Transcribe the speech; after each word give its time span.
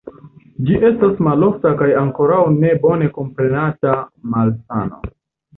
Ĝi 0.69 0.77
estas 0.87 1.19
malofta 1.27 1.73
kaj 1.83 1.89
ankoraŭ 2.01 2.39
ne 2.55 2.73
bone 2.87 3.13
komprenata 3.19 3.95
malsano. 4.33 5.03